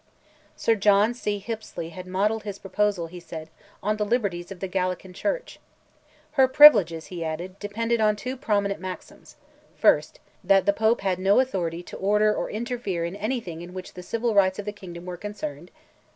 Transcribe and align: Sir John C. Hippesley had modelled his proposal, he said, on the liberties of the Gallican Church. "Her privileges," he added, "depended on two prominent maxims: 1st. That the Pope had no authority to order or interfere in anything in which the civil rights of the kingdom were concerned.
Sir 0.55 0.73
John 0.73 1.13
C. 1.13 1.37
Hippesley 1.39 1.91
had 1.91 2.07
modelled 2.07 2.41
his 2.41 2.57
proposal, 2.57 3.05
he 3.05 3.19
said, 3.19 3.51
on 3.83 3.97
the 3.97 4.03
liberties 4.03 4.51
of 4.51 4.59
the 4.59 4.67
Gallican 4.67 5.13
Church. 5.13 5.59
"Her 6.31 6.47
privileges," 6.47 7.05
he 7.13 7.23
added, 7.23 7.59
"depended 7.59 8.01
on 8.01 8.15
two 8.15 8.35
prominent 8.35 8.81
maxims: 8.81 9.35
1st. 9.79 10.13
That 10.43 10.65
the 10.65 10.73
Pope 10.73 11.01
had 11.01 11.19
no 11.19 11.39
authority 11.39 11.83
to 11.83 11.97
order 11.97 12.33
or 12.33 12.49
interfere 12.49 13.05
in 13.05 13.15
anything 13.15 13.61
in 13.61 13.75
which 13.75 13.93
the 13.93 14.01
civil 14.01 14.33
rights 14.33 14.57
of 14.57 14.65
the 14.65 14.71
kingdom 14.73 15.05
were 15.05 15.17
concerned. 15.17 15.69